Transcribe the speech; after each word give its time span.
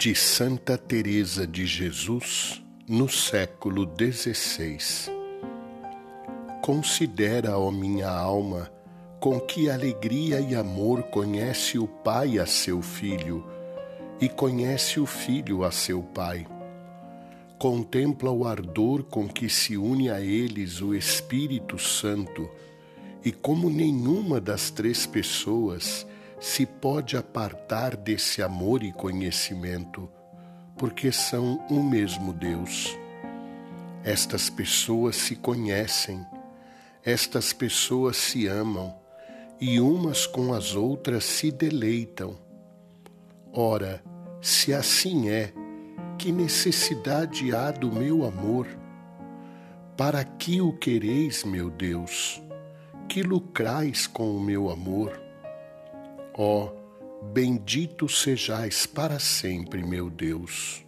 de 0.00 0.14
Santa 0.14 0.78
Teresa 0.78 1.46
de 1.46 1.66
Jesus 1.66 2.62
no 2.88 3.06
século 3.06 3.84
XVI. 3.84 5.12
Considera, 6.62 7.58
ó 7.58 7.70
minha 7.70 8.08
alma, 8.08 8.72
com 9.20 9.38
que 9.38 9.68
alegria 9.68 10.40
e 10.40 10.54
amor 10.54 11.02
conhece 11.02 11.78
o 11.78 11.86
Pai 11.86 12.38
a 12.38 12.46
seu 12.46 12.80
Filho 12.80 13.44
e 14.18 14.26
conhece 14.26 14.98
o 14.98 15.04
Filho 15.04 15.64
a 15.64 15.70
seu 15.70 16.02
Pai. 16.02 16.46
Contempla 17.58 18.30
o 18.30 18.46
ardor 18.46 19.02
com 19.02 19.28
que 19.28 19.50
se 19.50 19.76
une 19.76 20.08
a 20.08 20.18
eles 20.18 20.80
o 20.80 20.94
Espírito 20.94 21.78
Santo 21.78 22.48
e 23.22 23.30
como 23.30 23.68
nenhuma 23.68 24.40
das 24.40 24.70
três 24.70 25.04
pessoas 25.04 26.06
se 26.40 26.64
pode 26.64 27.18
apartar 27.18 27.94
desse 27.94 28.42
amor 28.42 28.82
e 28.82 28.90
conhecimento, 28.90 30.10
porque 30.76 31.12
são 31.12 31.62
um 31.70 31.82
mesmo 31.82 32.32
Deus. 32.32 32.98
Estas 34.02 34.48
pessoas 34.48 35.16
se 35.16 35.36
conhecem, 35.36 36.26
estas 37.04 37.52
pessoas 37.52 38.16
se 38.16 38.46
amam 38.46 38.94
e 39.60 39.78
umas 39.78 40.26
com 40.26 40.54
as 40.54 40.74
outras 40.74 41.24
se 41.24 41.50
deleitam. 41.50 42.38
Ora, 43.52 44.02
se 44.40 44.72
assim 44.72 45.28
é, 45.28 45.52
que 46.16 46.32
necessidade 46.32 47.54
há 47.54 47.70
do 47.70 47.92
meu 47.92 48.24
amor? 48.24 48.66
Para 49.94 50.24
que 50.24 50.62
o 50.62 50.72
quereis, 50.72 51.44
meu 51.44 51.68
Deus? 51.68 52.40
Que 53.06 53.22
lucrais 53.22 54.06
com 54.06 54.34
o 54.34 54.40
meu 54.40 54.70
amor? 54.70 55.29
Ó, 56.34 56.66
oh, 56.66 57.22
bendito 57.32 58.08
sejais 58.08 58.86
para 58.86 59.18
sempre, 59.18 59.82
meu 59.82 60.08
Deus. 60.08 60.84